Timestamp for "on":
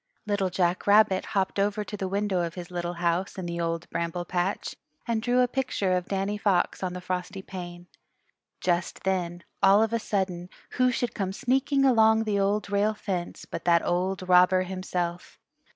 6.81-6.93